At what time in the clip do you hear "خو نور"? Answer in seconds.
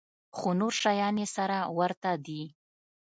0.37-0.73